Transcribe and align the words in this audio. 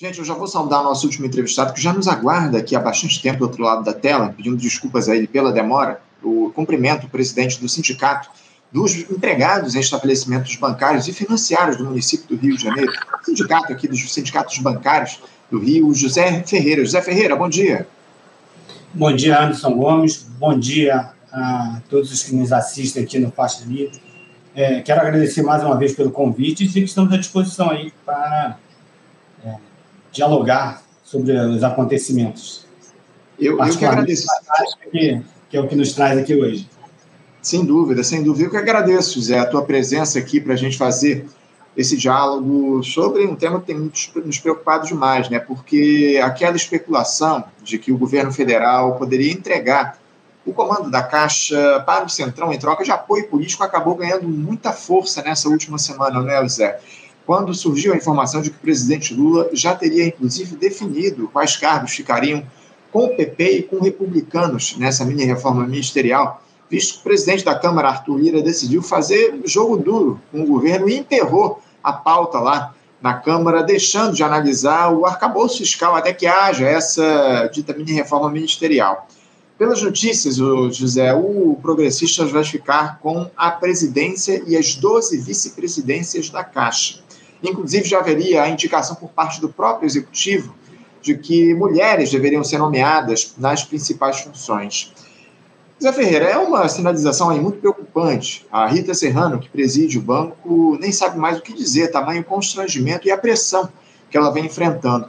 Gente, 0.00 0.20
eu 0.20 0.24
já 0.24 0.32
vou 0.32 0.46
saudar 0.46 0.80
nosso 0.84 1.06
último 1.06 1.26
entrevistado, 1.26 1.72
que 1.72 1.82
já 1.82 1.92
nos 1.92 2.06
aguarda 2.06 2.58
aqui 2.58 2.76
há 2.76 2.78
bastante 2.78 3.20
tempo 3.20 3.40
do 3.40 3.46
outro 3.46 3.64
lado 3.64 3.82
da 3.82 3.92
tela, 3.92 4.28
pedindo 4.28 4.56
desculpas 4.56 5.08
a 5.08 5.16
ele 5.16 5.26
pela 5.26 5.50
demora. 5.50 6.00
O 6.22 6.52
cumprimento 6.54 7.08
o 7.08 7.10
presidente 7.10 7.60
do 7.60 7.68
sindicato 7.68 8.30
dos 8.70 8.94
empregados 8.94 9.74
em 9.74 9.80
estabelecimentos 9.80 10.54
bancários 10.54 11.08
e 11.08 11.12
financiários 11.12 11.78
do 11.78 11.84
município 11.84 12.28
do 12.28 12.36
Rio 12.40 12.56
de 12.56 12.62
Janeiro, 12.62 12.92
sindicato 13.24 13.72
aqui 13.72 13.88
dos 13.88 14.14
sindicatos 14.14 14.56
bancários 14.58 15.20
do 15.50 15.58
Rio, 15.58 15.92
José 15.92 16.44
Ferreira. 16.46 16.84
José 16.84 17.02
Ferreira, 17.02 17.34
bom 17.34 17.48
dia. 17.48 17.88
Bom 18.94 19.12
dia, 19.12 19.42
Anderson 19.42 19.72
Gomes. 19.72 20.28
Bom 20.38 20.56
dia 20.56 21.10
a 21.32 21.80
todos 21.90 22.12
os 22.12 22.22
que 22.22 22.36
nos 22.36 22.52
assistem 22.52 23.02
aqui 23.02 23.18
no 23.18 23.32
Faixa 23.32 23.64
Livre. 23.66 24.00
É, 24.54 24.80
quero 24.80 25.00
agradecer 25.00 25.42
mais 25.42 25.64
uma 25.64 25.76
vez 25.76 25.92
pelo 25.92 26.12
convite 26.12 26.62
e 26.62 26.68
dizer 26.68 26.82
que 26.82 26.86
estamos 26.86 27.12
à 27.12 27.16
disposição 27.16 27.70
aí 27.70 27.92
para 28.06 28.58
dialogar 30.12 30.82
sobre 31.04 31.32
os 31.32 31.62
acontecimentos. 31.62 32.66
Eu, 33.38 33.58
eu 33.58 33.78
que 33.78 33.84
agradeço. 33.84 34.26
Que, 34.90 35.22
que 35.48 35.56
é 35.56 35.60
o 35.60 35.68
que 35.68 35.76
nos 35.76 35.92
traz 35.92 36.18
aqui 36.18 36.34
hoje. 36.34 36.68
Sem 37.40 37.64
dúvida, 37.64 38.02
sem 38.02 38.22
dúvida. 38.22 38.46
Eu 38.46 38.50
que 38.50 38.56
agradeço, 38.56 39.20
Zé, 39.20 39.38
a 39.38 39.46
tua 39.46 39.64
presença 39.64 40.18
aqui 40.18 40.40
para 40.40 40.54
a 40.54 40.56
gente 40.56 40.76
fazer 40.76 41.26
esse 41.76 41.96
diálogo 41.96 42.82
sobre 42.82 43.24
um 43.24 43.36
tema 43.36 43.60
que 43.60 43.66
tem 43.66 43.90
nos 44.24 44.38
preocupado 44.38 44.86
demais, 44.86 45.30
né? 45.30 45.38
Porque 45.38 46.20
aquela 46.22 46.56
especulação 46.56 47.44
de 47.62 47.78
que 47.78 47.92
o 47.92 47.96
governo 47.96 48.32
federal 48.32 48.96
poderia 48.96 49.32
entregar 49.32 49.96
o 50.44 50.52
comando 50.52 50.90
da 50.90 51.02
Caixa 51.02 51.80
para 51.86 52.04
o 52.04 52.08
Centrão 52.08 52.52
em 52.52 52.58
troca 52.58 52.82
de 52.82 52.90
apoio 52.90 53.28
político 53.28 53.62
acabou 53.62 53.94
ganhando 53.94 54.26
muita 54.26 54.72
força 54.72 55.22
nessa 55.22 55.48
última 55.48 55.78
semana, 55.78 56.20
né, 56.20 56.48
Zé? 56.48 56.80
Quando 57.28 57.52
surgiu 57.52 57.92
a 57.92 57.96
informação 57.98 58.40
de 58.40 58.48
que 58.48 58.56
o 58.56 58.60
presidente 58.60 59.12
Lula 59.12 59.50
já 59.52 59.74
teria, 59.74 60.06
inclusive, 60.06 60.56
definido 60.56 61.28
quais 61.28 61.58
cargos 61.58 61.92
ficariam 61.92 62.42
com 62.90 63.04
o 63.04 63.14
PP 63.14 63.50
e 63.50 63.62
com 63.64 63.80
republicanos 63.80 64.74
nessa 64.78 65.04
mini 65.04 65.24
reforma 65.26 65.66
ministerial, 65.66 66.42
visto 66.70 66.94
que 66.94 67.00
o 67.00 67.02
presidente 67.02 67.44
da 67.44 67.54
Câmara, 67.54 67.90
Arthur 67.90 68.16
Lira, 68.16 68.40
decidiu 68.40 68.80
fazer 68.80 69.42
jogo 69.44 69.76
duro 69.76 70.18
com 70.32 70.40
o 70.40 70.46
governo 70.46 70.88
e 70.88 70.96
enterrou 70.96 71.60
a 71.84 71.92
pauta 71.92 72.38
lá 72.38 72.74
na 72.98 73.12
Câmara, 73.12 73.62
deixando 73.62 74.14
de 74.14 74.22
analisar 74.22 74.90
o 74.94 75.04
arcabouço 75.04 75.58
fiscal 75.58 75.94
até 75.94 76.14
que 76.14 76.26
haja 76.26 76.66
essa 76.66 77.46
dita 77.52 77.74
mini 77.74 77.92
reforma 77.92 78.30
ministerial. 78.30 79.06
Pelas 79.58 79.82
notícias, 79.82 80.36
José, 80.36 81.12
o 81.12 81.58
Progressistas 81.60 82.30
vai 82.30 82.42
ficar 82.42 82.98
com 83.00 83.30
a 83.36 83.50
presidência 83.50 84.42
e 84.46 84.56
as 84.56 84.76
12 84.76 85.18
vice-presidências 85.18 86.30
da 86.30 86.42
Caixa. 86.42 87.06
Inclusive, 87.42 87.88
já 87.88 87.98
haveria 87.98 88.42
a 88.42 88.48
indicação 88.48 88.96
por 88.96 89.10
parte 89.10 89.40
do 89.40 89.48
próprio 89.48 89.86
executivo 89.86 90.54
de 91.00 91.16
que 91.16 91.54
mulheres 91.54 92.10
deveriam 92.10 92.42
ser 92.42 92.58
nomeadas 92.58 93.34
nas 93.38 93.64
principais 93.64 94.20
funções. 94.20 94.92
Zé 95.80 95.92
Ferreira, 95.92 96.24
é 96.24 96.36
uma 96.36 96.68
sinalização 96.68 97.30
aí 97.30 97.40
muito 97.40 97.60
preocupante. 97.60 98.44
A 98.50 98.66
Rita 98.66 98.92
Serrano, 98.94 99.38
que 99.38 99.48
preside 99.48 99.96
o 99.96 100.02
banco, 100.02 100.76
nem 100.80 100.90
sabe 100.90 101.16
mais 101.16 101.38
o 101.38 101.42
que 101.42 101.52
dizer, 101.52 101.92
tamanho 101.92 102.24
constrangimento 102.24 103.06
e 103.06 103.12
a 103.12 103.16
pressão 103.16 103.68
que 104.10 104.16
ela 104.16 104.30
vem 104.30 104.46
enfrentando. 104.46 105.08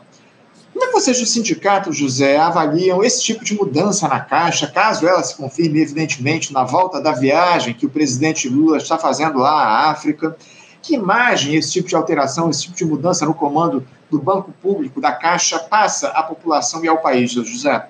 Como 0.72 0.84
é 0.86 0.88
que 0.88 0.94
vocês 0.94 1.20
do 1.20 1.26
sindicato, 1.26 1.92
José, 1.92 2.38
avaliam 2.38 3.04
esse 3.04 3.24
tipo 3.24 3.44
de 3.44 3.56
mudança 3.56 4.08
na 4.08 4.20
Caixa, 4.20 4.68
caso 4.68 5.08
ela 5.08 5.24
se 5.24 5.36
confirme, 5.36 5.82
evidentemente, 5.82 6.54
na 6.54 6.64
volta 6.64 7.02
da 7.02 7.12
viagem 7.12 7.74
que 7.74 7.88
o 7.88 7.90
presidente 7.90 8.48
Lula 8.48 8.78
está 8.78 8.98
fazendo 8.98 9.40
lá 9.40 9.52
à 9.52 9.90
África? 9.90 10.38
Que 10.82 10.96
imagem 10.96 11.56
esse 11.56 11.72
tipo 11.72 11.88
de 11.88 11.96
alteração, 11.96 12.50
esse 12.50 12.64
tipo 12.64 12.76
de 12.76 12.86
mudança 12.86 13.26
no 13.26 13.34
comando 13.34 13.86
do 14.10 14.20
Banco 14.20 14.52
Público, 14.62 15.02
da 15.02 15.12
Caixa, 15.12 15.60
passa 15.60 16.10
à 16.10 16.24
população 16.24 16.84
e 16.84 16.88
ao 16.88 16.98
país, 16.98 17.32
José? 17.32 17.88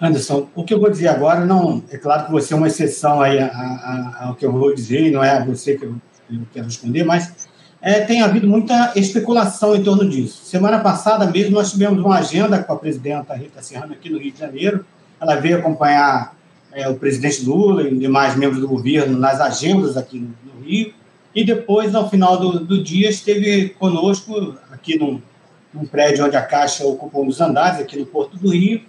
Anderson, 0.00 0.48
o 0.54 0.64
que 0.64 0.74
eu 0.74 0.80
vou 0.80 0.90
dizer 0.90 1.08
agora, 1.08 1.44
não 1.44 1.82
é 1.90 1.96
claro 1.96 2.26
que 2.26 2.32
você 2.32 2.52
é 2.52 2.56
uma 2.56 2.66
exceção 2.66 3.20
aí 3.20 3.38
ao 4.20 4.34
que 4.34 4.44
eu 4.44 4.52
vou 4.52 4.74
dizer, 4.74 5.10
não 5.10 5.22
é 5.22 5.44
você 5.44 5.76
que 5.76 5.84
eu, 5.84 5.94
eu 6.30 6.40
quero 6.52 6.66
responder, 6.66 7.04
mas 7.04 7.32
é, 7.80 8.00
tem 8.00 8.22
havido 8.22 8.48
muita 8.48 8.92
especulação 8.96 9.76
em 9.76 9.82
torno 9.82 10.08
disso. 10.08 10.44
Semana 10.44 10.80
passada 10.80 11.26
mesmo 11.26 11.52
nós 11.52 11.70
tivemos 11.70 12.02
uma 12.02 12.18
agenda 12.18 12.62
com 12.62 12.72
a 12.72 12.76
presidenta 12.76 13.34
Rita 13.34 13.62
Serrano 13.62 13.92
aqui 13.92 14.08
no 14.08 14.18
Rio 14.18 14.32
de 14.32 14.38
Janeiro. 14.38 14.86
Ela 15.20 15.36
veio 15.36 15.58
acompanhar 15.58 16.34
é, 16.72 16.88
o 16.88 16.94
presidente 16.94 17.44
Lula 17.44 17.82
e 17.82 17.94
demais 17.94 18.36
membros 18.36 18.60
do 18.60 18.66
governo 18.66 19.18
nas 19.18 19.38
agendas 19.38 19.98
aqui 19.98 20.18
no, 20.18 20.28
no 20.28 20.64
Rio. 20.64 20.94
E 21.34 21.44
depois, 21.44 21.92
no 21.92 22.08
final 22.08 22.38
do, 22.38 22.60
do 22.60 22.82
dia, 22.82 23.10
esteve 23.10 23.70
conosco 23.70 24.56
aqui 24.70 24.96
num, 24.96 25.20
num, 25.72 25.84
prédio 25.84 26.24
onde 26.24 26.36
a 26.36 26.42
Caixa 26.42 26.86
ocupa 26.86 27.18
um 27.18 27.26
dos 27.26 27.40
andares, 27.40 27.80
aqui 27.80 27.98
no 27.98 28.06
Porto 28.06 28.36
do 28.36 28.50
Rio. 28.50 28.80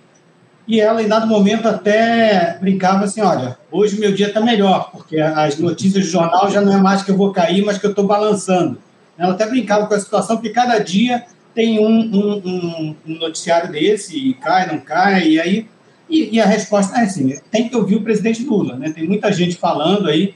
E 0.68 0.80
ela, 0.80 1.02
em 1.02 1.08
dado 1.08 1.26
momento, 1.28 1.68
até 1.68 2.58
brincava 2.60 3.06
assim: 3.06 3.22
olha, 3.22 3.58
hoje 3.72 4.00
meu 4.00 4.14
dia 4.14 4.28
está 4.28 4.42
melhor, 4.42 4.92
porque 4.92 5.20
as 5.20 5.58
notícias 5.58 6.06
do 6.06 6.12
jornal 6.12 6.50
já 6.52 6.62
não 6.62 6.74
é 6.74 6.78
mais 6.78 7.02
que 7.02 7.12
eu 7.12 7.18
vou 7.18 7.32
cair, 7.32 7.64
mas 7.64 7.80
que 7.80 7.86
eu 7.86 7.92
estou 7.92 8.06
balançando. 8.06 8.78
Ela 9.18 9.34
até 9.34 9.48
brincava 9.48 9.88
com 9.88 9.94
a 9.94 10.00
situação, 10.00 10.38
porque 10.38 10.50
cada 10.50 10.78
dia 10.80 11.24
tem 11.54 11.80
um, 11.80 11.88
um, 11.88 12.96
um, 13.08 13.16
noticiário 13.16 13.72
desse, 13.72 14.18
e 14.18 14.34
cai, 14.36 14.68
não 14.68 14.80
cai, 14.80 15.30
e 15.30 15.40
aí. 15.40 15.68
E, 16.08 16.36
e 16.36 16.40
a 16.40 16.46
resposta 16.46 17.00
é 17.00 17.04
assim: 17.04 17.40
tem 17.50 17.70
que 17.70 17.76
ouvir 17.76 17.96
o 17.96 18.04
presidente 18.04 18.44
Lula, 18.44 18.76
né? 18.76 18.92
Tem 18.92 19.08
muita 19.08 19.32
gente 19.32 19.56
falando 19.56 20.08
aí 20.08 20.36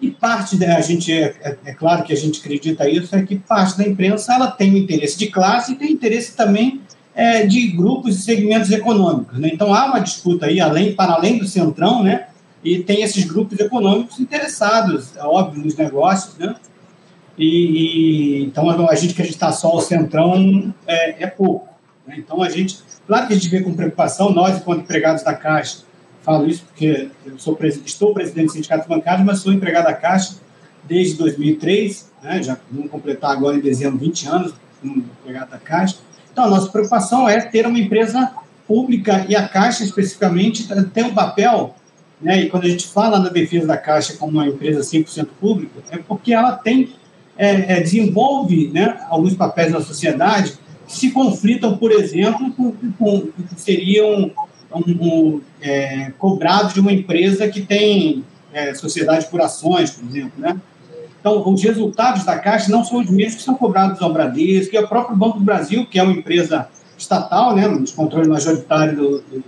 e 0.00 0.10
parte 0.10 0.56
da 0.56 0.76
a 0.76 0.80
gente 0.80 1.12
é, 1.12 1.34
é, 1.40 1.56
é, 1.64 1.72
claro 1.72 2.02
que 2.02 2.12
a 2.12 2.16
gente 2.16 2.40
acredita 2.40 2.88
isso 2.88 3.14
é 3.14 3.22
que 3.22 3.36
parte 3.36 3.78
da 3.78 3.84
imprensa 3.86 4.34
ela 4.34 4.50
tem 4.50 4.76
interesse 4.76 5.18
de 5.18 5.28
classe 5.28 5.72
e 5.72 5.76
tem 5.76 5.92
interesse 5.92 6.36
também 6.36 6.82
é, 7.14 7.46
de 7.46 7.68
grupos 7.68 8.18
e 8.18 8.22
segmentos 8.22 8.70
econômicos. 8.70 9.38
Né? 9.38 9.50
Então 9.52 9.72
há 9.72 9.86
uma 9.86 10.00
disputa 10.00 10.46
aí 10.46 10.60
além 10.60 10.94
para 10.94 11.12
além 11.12 11.38
do 11.38 11.46
centrão, 11.46 12.02
né? 12.02 12.26
E 12.62 12.80
tem 12.80 13.02
esses 13.02 13.24
grupos 13.24 13.58
econômicos 13.60 14.18
interessados, 14.18 15.16
é 15.16 15.22
óbvio, 15.22 15.62
nos 15.62 15.76
negócios, 15.76 16.36
né? 16.36 16.56
E, 17.38 17.46
e 17.46 18.44
então 18.44 18.68
a 18.68 18.94
gente 18.94 19.12
acreditar 19.12 19.52
só 19.52 19.74
o 19.74 19.80
centrão 19.80 20.74
é, 20.86 21.24
é 21.24 21.26
pouco. 21.26 21.68
Né? 22.06 22.16
Então 22.18 22.42
a 22.42 22.50
gente, 22.50 22.78
claro 23.06 23.26
que 23.26 23.32
a 23.32 23.36
gente 23.36 23.48
vê 23.48 23.60
com 23.60 23.74
preocupação 23.74 24.30
nós 24.32 24.56
enquanto 24.56 24.80
empregados 24.80 25.22
da 25.22 25.34
Caixa 25.34 25.85
Falo 26.26 26.48
isso 26.48 26.64
porque 26.64 27.08
eu 27.24 27.38
sou, 27.38 27.56
estou 27.62 28.12
presidente 28.12 28.46
do 28.46 28.52
Sindicato 28.54 28.88
Bancário, 28.88 29.24
mas 29.24 29.38
sou 29.38 29.52
empregado 29.52 29.84
da 29.84 29.94
Caixa 29.94 30.34
desde 30.82 31.14
2003, 31.18 32.10
né, 32.20 32.42
já 32.42 32.58
vamos 32.68 32.90
completar 32.90 33.30
agora 33.30 33.56
em 33.56 33.60
dezembro 33.60 34.00
20 34.00 34.28
anos 34.28 34.54
como 34.80 35.04
empregado 35.22 35.50
da 35.50 35.58
Caixa. 35.58 35.98
Então, 36.32 36.44
a 36.44 36.50
nossa 36.50 36.68
preocupação 36.68 37.28
é 37.28 37.40
ter 37.40 37.64
uma 37.64 37.78
empresa 37.78 38.32
pública 38.66 39.24
e 39.28 39.36
a 39.36 39.46
Caixa, 39.46 39.84
especificamente, 39.84 40.66
tem 40.92 41.04
um 41.04 41.14
papel, 41.14 41.76
né, 42.20 42.42
e 42.42 42.50
quando 42.50 42.64
a 42.64 42.68
gente 42.68 42.88
fala 42.88 43.20
na 43.20 43.28
defesa 43.28 43.64
da 43.64 43.76
Caixa 43.76 44.16
como 44.16 44.32
uma 44.32 44.48
empresa 44.48 44.80
100% 44.80 45.28
pública, 45.40 45.80
é 45.92 45.98
porque 45.98 46.32
ela 46.32 46.56
tem, 46.56 46.92
é, 47.38 47.76
é, 47.76 47.80
desenvolve 47.80 48.66
né, 48.74 48.98
alguns 49.08 49.34
papéis 49.34 49.70
na 49.70 49.80
sociedade 49.80 50.54
que 50.88 50.96
se 50.96 51.12
conflitam, 51.12 51.78
por 51.78 51.92
exemplo, 51.92 52.52
com, 52.52 52.72
com, 52.72 53.20
com 53.20 53.56
seriam 53.56 54.32
um, 54.74 54.80
um, 54.90 55.40
é, 55.60 56.12
cobrados 56.18 56.74
de 56.74 56.80
uma 56.80 56.92
empresa 56.92 57.48
que 57.48 57.62
tem 57.62 58.24
é, 58.52 58.74
sociedade 58.74 59.26
por 59.26 59.40
ações, 59.40 59.90
por 59.90 60.08
exemplo, 60.08 60.32
né? 60.38 60.60
Então, 61.20 61.52
os 61.52 61.62
resultados 61.62 62.24
da 62.24 62.38
Caixa 62.38 62.70
não 62.70 62.84
são 62.84 63.00
os 63.00 63.10
mesmos 63.10 63.36
que 63.36 63.42
são 63.42 63.56
cobrados 63.56 64.00
ao 64.00 64.12
Bradesco 64.12 64.74
e 64.74 64.78
ao 64.78 64.86
próprio 64.86 65.16
Banco 65.16 65.38
do 65.38 65.44
Brasil, 65.44 65.84
que 65.84 65.98
é 65.98 66.02
uma 66.02 66.12
empresa 66.12 66.68
estatal, 66.96 67.54
né, 67.54 67.68
de 67.78 67.92
controle 67.92 68.28
majoritário 68.28 68.96
do, 68.96 69.10
do, 69.22 69.44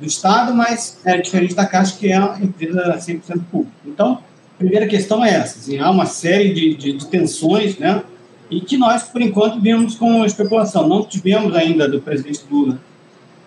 do 0.00 0.06
Estado, 0.06 0.54
mas 0.54 0.98
é 1.04 1.18
diferente 1.20 1.54
da 1.54 1.66
Caixa, 1.66 1.96
que 1.98 2.10
é 2.10 2.18
uma 2.18 2.38
empresa 2.38 2.96
100% 2.96 3.42
pública. 3.50 3.76
Então, 3.84 4.14
a 4.54 4.58
primeira 4.58 4.86
questão 4.86 5.22
é 5.22 5.34
essa, 5.34 5.58
assim, 5.58 5.78
há 5.78 5.90
uma 5.90 6.06
série 6.06 6.54
de, 6.54 6.74
de, 6.74 6.92
de 6.94 7.06
tensões, 7.08 7.76
né, 7.76 8.02
e 8.50 8.60
que 8.60 8.78
nós, 8.78 9.02
por 9.02 9.20
enquanto, 9.20 9.60
vemos 9.60 9.96
com 9.96 10.24
especulação. 10.24 10.88
Não 10.88 11.04
tivemos 11.04 11.54
ainda 11.54 11.86
do 11.88 12.00
presidente 12.00 12.40
Lula 12.50 12.80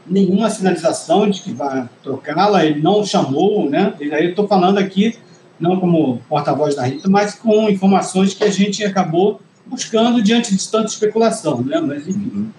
nenhuma 0.10 0.50
sinalização 0.50 1.30
de 1.30 1.42
que 1.42 1.52
vai 1.52 1.88
trocá-la, 2.04 2.66
ele 2.66 2.82
não 2.82 3.06
chamou, 3.06 3.70
né? 3.70 3.94
E 4.00 4.14
aí 4.14 4.26
eu 4.26 4.30
estou 4.32 4.48
falando 4.48 4.78
aqui, 4.78 5.16
não 5.60 5.80
como 5.80 6.22
porta-voz 6.28 6.76
da 6.76 6.84
Rita, 6.84 7.10
mas 7.10 7.36
com 7.36 7.70
informações 7.70 8.34
que 8.34 8.44
a 8.44 8.50
gente 8.50 8.84
acabou 8.84 9.40
buscando 9.66 10.22
diante 10.22 10.56
de 10.56 10.68
tanta 10.70 10.88
especulação, 10.88 11.62
né? 11.62 11.80
Mas, 11.80 12.08
enfim, 12.08 12.32
uhum. 12.34 12.50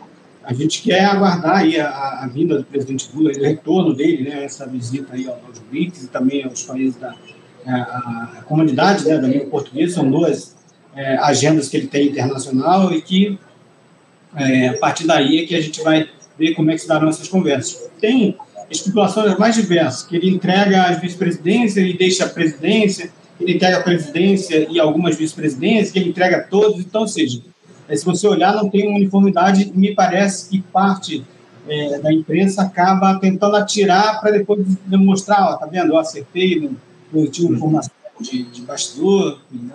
a 0.45 0.53
gente 0.53 0.83
quer 0.83 1.05
aguardar 1.05 1.59
aí 1.59 1.81
a, 1.81 1.89
a, 2.23 2.27
vinda 2.29 2.59
do 2.59 2.65
presidente 2.65 3.11
Lula, 3.15 3.33
o 3.33 3.43
retorno 3.43 3.95
dele, 3.95 4.29
né? 4.29 4.45
Essa 4.45 4.67
visita 4.67 5.15
aí 5.15 5.27
aos 5.27 5.59
BRICS 5.71 6.05
e 6.05 6.09
também 6.09 6.45
aos 6.45 6.63
países 6.63 6.97
da 6.97 7.15
a, 7.67 8.39
a 8.39 8.43
comunidade 8.43 9.05
né, 9.07 9.19
da 9.19 9.29
língua 9.29 9.47
portuguesa, 9.47 9.97
são 9.97 10.11
duas 10.11 10.57
é, 10.95 11.17
agendas 11.19 11.69
que 11.69 11.77
ele 11.77 11.87
tem 11.87 12.09
internacional 12.09 12.93
e 12.93 13.03
que 13.03 13.39
é, 14.35 14.69
a 14.69 14.79
partir 14.79 15.07
daí 15.07 15.41
é 15.41 15.47
que 15.47 15.55
a 15.55 15.61
gente 15.61 15.83
vai 15.83 16.09
ver 16.41 16.55
como 16.55 16.71
é 16.71 16.75
que 16.75 16.81
se 16.81 16.89
darão 16.89 17.09
essas 17.09 17.29
conversas. 17.29 17.91
Tem 18.01 18.35
especulações 18.71 19.37
mais 19.39 19.55
diversas, 19.55 20.03
que 20.05 20.17
ele 20.17 20.31
entrega 20.31 20.85
as 20.85 20.99
vice-presidências 21.01 21.87
e 21.87 21.93
deixa 21.93 22.25
a 22.25 22.29
presidência, 22.29 23.13
ele 23.39 23.55
entrega 23.55 23.79
a 23.79 23.83
presidência 23.83 24.67
e 24.71 24.81
algumas 24.81 25.17
vice-presidências, 25.17 25.95
ele 25.95 26.09
entrega 26.09 26.47
todos, 26.49 26.81
então, 26.81 27.03
ou 27.03 27.09
seja, 27.09 27.43
é, 27.89 27.97
se 27.97 28.05
você 28.05 28.27
olhar, 28.27 28.55
não 28.55 28.71
tem 28.71 28.89
uniformidade, 28.89 29.71
me 29.75 29.95
parece 29.95 30.49
que 30.49 30.61
parte 30.61 31.25
é, 31.69 31.99
da 31.99 32.13
imprensa 32.13 32.63
acaba 32.63 33.19
tentando 33.19 33.57
atirar 33.57 34.21
para 34.21 34.31
depois 34.31 34.65
demonstrar, 34.87 35.43
ó, 35.43 35.57
tá 35.57 35.67
vendo, 35.67 35.93
eu 35.93 35.99
acertei, 35.99 36.71
eu 37.13 37.31
tinha 37.31 37.51
informação 37.51 37.93
de, 38.21 38.45
de 38.45 38.63
bastidor, 38.63 39.41
né? 39.51 39.75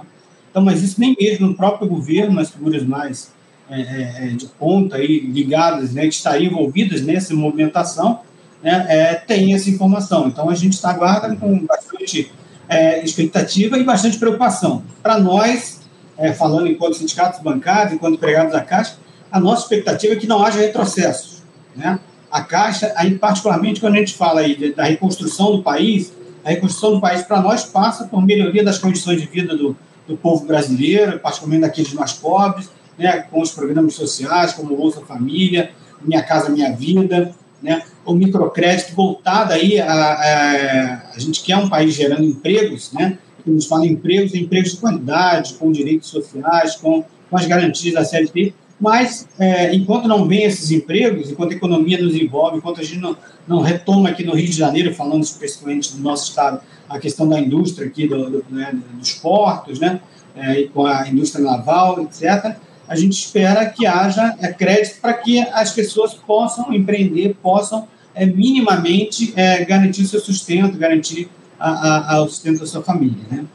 Então, 0.49 0.63
mas 0.63 0.81
isso 0.81 1.01
nem 1.01 1.13
mesmo 1.19 1.47
no 1.47 1.53
próprio 1.53 1.85
governo, 1.89 2.39
as 2.39 2.49
figuras 2.49 2.81
mais 2.83 3.34
é, 3.69 3.81
é, 3.81 4.15
é, 4.17 4.27
de 4.27 4.45
ponta 4.45 4.97
aí, 4.97 5.19
ligadas, 5.19 5.91
né, 5.93 6.03
que 6.03 6.13
estariam 6.13 6.51
envolvidas 6.51 7.01
nessa 7.01 7.33
movimentação, 7.33 8.19
né, 8.61 8.85
é, 8.87 9.13
tem 9.15 9.53
essa 9.53 9.69
informação. 9.69 10.27
Então, 10.27 10.49
a 10.49 10.55
gente 10.55 10.73
está 10.73 10.91
aguardando 10.91 11.37
com 11.37 11.65
bastante 11.65 12.31
é, 12.69 13.03
expectativa 13.03 13.77
e 13.77 13.83
bastante 13.83 14.19
preocupação. 14.19 14.83
Para 15.01 15.19
nós, 15.19 15.81
é, 16.17 16.31
falando 16.31 16.67
enquanto 16.67 16.95
sindicatos 16.95 17.41
bancários, 17.41 17.93
enquanto 17.93 18.15
empregados 18.15 18.53
da 18.53 18.61
Caixa, 18.61 18.97
a 19.31 19.39
nossa 19.39 19.63
expectativa 19.63 20.13
é 20.13 20.15
que 20.15 20.27
não 20.27 20.43
haja 20.43 20.59
retrocessos. 20.59 21.43
Né? 21.75 21.99
A 22.31 22.41
Caixa, 22.41 22.93
aí, 22.95 23.17
particularmente 23.17 23.79
quando 23.79 23.95
a 23.95 23.97
gente 23.97 24.13
fala 24.13 24.41
aí 24.41 24.73
da 24.73 24.83
reconstrução 24.83 25.57
do 25.57 25.63
país, 25.63 26.13
a 26.43 26.49
reconstrução 26.49 26.91
do 26.91 27.01
país 27.01 27.23
para 27.23 27.41
nós 27.41 27.63
passa 27.63 28.05
por 28.05 28.23
melhoria 28.23 28.63
das 28.63 28.77
condições 28.77 29.19
de 29.19 29.27
vida 29.27 29.55
do, 29.55 29.75
do 30.07 30.15
povo 30.15 30.45
brasileiro, 30.45 31.19
particularmente 31.19 31.61
daqueles 31.61 31.93
mais 31.93 32.13
pobres, 32.13 32.69
né, 32.97 33.25
com 33.29 33.41
os 33.41 33.51
programas 33.51 33.93
sociais, 33.93 34.53
como 34.53 34.75
Bolsa 34.75 35.01
Família, 35.01 35.71
Minha 36.01 36.23
Casa 36.23 36.49
Minha 36.49 36.73
Vida, 36.75 37.33
né, 37.61 37.83
o 38.05 38.13
microcrédito 38.13 38.93
voltado 38.93 39.53
aí 39.53 39.79
a, 39.79 39.93
a, 39.93 41.11
a 41.15 41.19
gente 41.19 41.41
quer 41.43 41.57
um 41.57 41.69
país 41.69 41.93
gerando 41.93 42.23
empregos, 42.23 42.91
né, 42.93 43.17
que 43.43 43.49
nos 43.49 43.65
fala 43.65 43.85
empregos, 43.85 44.33
empregos 44.33 44.71
de 44.71 44.77
qualidade, 44.77 45.53
com 45.55 45.71
direitos 45.71 46.09
sociais, 46.09 46.75
com, 46.75 47.03
com 47.29 47.37
as 47.37 47.45
garantias 47.45 47.93
da 47.93 48.03
CLT, 48.03 48.53
mas 48.79 49.27
é, 49.39 49.73
enquanto 49.73 50.07
não 50.07 50.27
vem 50.27 50.43
esses 50.43 50.69
empregos, 50.71 51.31
enquanto 51.31 51.53
a 51.53 51.55
economia 51.55 52.01
nos 52.01 52.13
envolve, 52.13 52.57
enquanto 52.57 52.81
a 52.81 52.83
gente 52.83 52.99
não, 52.99 53.15
não 53.47 53.61
retoma 53.61 54.09
aqui 54.09 54.23
no 54.23 54.35
Rio 54.35 54.47
de 54.47 54.57
Janeiro, 54.57 54.93
falando 54.93 55.23
especificamente 55.23 55.95
do 55.95 56.01
nosso 56.01 56.29
estado, 56.29 56.59
a 56.89 56.99
questão 56.99 57.27
da 57.27 57.39
indústria 57.39 57.87
aqui, 57.87 58.07
do, 58.07 58.29
do, 58.29 58.45
né, 58.49 58.77
dos 58.93 59.13
portos, 59.13 59.79
né, 59.79 60.01
é, 60.35 60.63
com 60.63 60.85
a 60.85 61.07
indústria 61.07 61.43
naval, 61.43 62.01
etc., 62.01 62.57
a 62.87 62.95
gente 62.95 63.13
espera 63.13 63.65
que 63.65 63.85
haja 63.85 64.35
é, 64.39 64.51
crédito 64.53 64.99
para 65.01 65.13
que 65.13 65.39
as 65.39 65.71
pessoas 65.71 66.13
possam 66.13 66.73
empreender, 66.73 67.35
possam 67.41 67.87
é, 68.13 68.25
minimamente 68.25 69.33
é, 69.35 69.63
garantir 69.65 70.03
o 70.03 70.07
seu 70.07 70.19
sustento, 70.19 70.77
garantir 70.77 71.29
a, 71.59 72.15
a, 72.15 72.21
o 72.23 72.29
sustento 72.29 72.59
da 72.59 72.65
sua 72.65 72.83
família. 72.83 73.23
Né? 73.29 73.45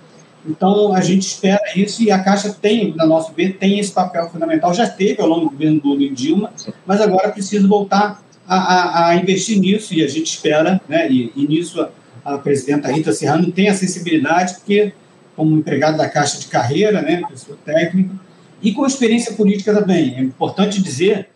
Então, 0.44 0.94
a 0.94 1.00
gente 1.00 1.22
espera 1.22 1.60
isso 1.76 2.02
e 2.02 2.10
a 2.10 2.18
Caixa 2.22 2.50
tem, 2.50 2.94
na 2.94 3.06
nosso 3.06 3.32
ver, 3.32 3.56
tem 3.58 3.78
esse 3.78 3.92
papel 3.92 4.28
fundamental. 4.30 4.72
Já 4.72 4.88
teve 4.88 5.20
ao 5.20 5.28
longo 5.28 5.46
do 5.46 5.50
governo 5.50 5.80
do 5.80 6.10
Dilma, 6.10 6.52
mas 6.86 7.00
agora 7.00 7.30
precisa 7.30 7.66
voltar 7.66 8.22
a, 8.46 8.56
a, 8.56 9.08
a, 9.08 9.16
investir 9.16 9.60
nisso 9.60 9.94
e 9.94 10.02
a 10.02 10.08
gente 10.08 10.26
espera, 10.26 10.80
né, 10.88 11.10
e, 11.10 11.32
e 11.36 11.46
nisso 11.46 11.80
a, 11.80 12.34
a 12.34 12.38
presidenta 12.38 12.90
Rita 12.90 13.12
Serrano 13.12 13.52
tem 13.52 13.68
a 13.68 13.74
sensibilidade, 13.74 14.54
porque, 14.54 14.92
como 15.36 15.56
empregado 15.56 15.98
da 15.98 16.08
Caixa 16.08 16.38
de 16.38 16.46
carreira, 16.46 17.00
né, 17.00 17.22
pessoa 17.28 17.56
técnica, 17.64 18.14
e 18.62 18.72
com 18.72 18.86
experiência 18.86 19.34
política 19.34 19.74
também. 19.74 20.14
É 20.14 20.20
importante 20.20 20.82
dizer 20.82 21.28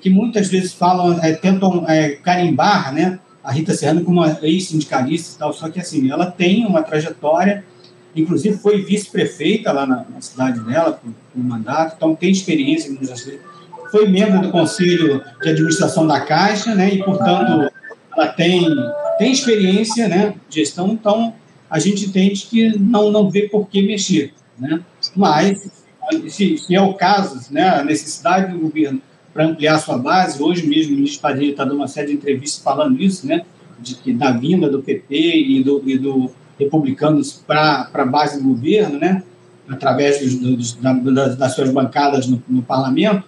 que 0.00 0.08
muitas 0.08 0.48
vezes 0.48 0.72
falam, 0.72 1.18
é, 1.22 1.32
tentam 1.32 1.84
é, 1.88 2.10
carimbar 2.10 2.92
né, 2.92 3.18
a 3.42 3.52
Rita 3.52 3.74
Serrano 3.74 4.02
como 4.02 4.20
uma 4.20 4.38
ex-sindicalista 4.42 5.34
e 5.34 5.38
tal, 5.38 5.52
só 5.52 5.68
que 5.68 5.78
assim, 5.78 6.10
ela 6.10 6.30
tem 6.30 6.64
uma 6.64 6.82
trajetória, 6.82 7.64
inclusive 8.16 8.56
foi 8.56 8.82
vice-prefeita 8.82 9.72
lá 9.72 9.86
na, 9.86 10.06
na, 10.08 10.20
cidade 10.20 10.60
dela, 10.60 10.92
por 10.92 11.12
um 11.36 11.42
mandato, 11.42 11.94
então 11.96 12.14
tem 12.14 12.30
experiência, 12.30 12.96
foi 13.90 14.08
membro 14.08 14.40
do 14.40 14.50
Conselho 14.50 15.22
de 15.42 15.50
Administração 15.50 16.06
da 16.06 16.20
Caixa, 16.20 16.74
né, 16.74 16.94
e, 16.94 17.04
portanto, 17.04 17.70
ela 18.16 18.28
tem, 18.28 18.66
tem 19.18 19.32
experiência 19.32 20.08
né, 20.08 20.34
de 20.48 20.60
gestão, 20.60 20.88
então 20.88 21.34
a 21.68 21.78
gente 21.78 22.06
entende 22.06 22.46
que 22.48 22.78
não, 22.78 23.10
não 23.10 23.28
vê 23.28 23.48
por 23.48 23.68
que 23.68 23.82
mexer. 23.82 24.32
Né? 24.58 24.80
Mas 25.16 25.83
se, 26.28 26.58
se 26.58 26.74
é 26.74 26.80
o 26.80 26.94
caso, 26.94 27.52
né, 27.52 27.68
a 27.68 27.84
necessidade 27.84 28.52
do 28.52 28.58
governo 28.58 29.00
para 29.32 29.46
ampliar 29.46 29.78
sua 29.78 29.98
base, 29.98 30.42
hoje 30.42 30.66
mesmo 30.66 30.92
o 30.92 30.96
ministro 30.96 31.22
Padilha 31.22 31.50
está 31.50 31.64
dando 31.64 31.76
uma 31.76 31.88
série 31.88 32.08
de 32.08 32.12
entrevistas 32.14 32.62
falando 32.62 33.02
isso, 33.02 33.26
né, 33.26 33.44
de 33.80 34.12
da 34.12 34.30
vinda 34.30 34.68
do 34.68 34.82
PP 34.82 35.14
e 35.14 35.62
do, 35.62 35.82
e 35.84 35.98
do 35.98 36.30
republicanos 36.58 37.32
para 37.32 37.90
a 37.92 38.04
base 38.04 38.40
do 38.40 38.48
governo, 38.48 38.98
né, 38.98 39.22
através 39.68 40.20
dos, 40.20 40.36
dos, 40.36 40.72
da, 40.74 40.92
das 40.92 41.54
suas 41.54 41.70
bancadas 41.70 42.26
no, 42.26 42.42
no 42.48 42.62
parlamento, 42.62 43.24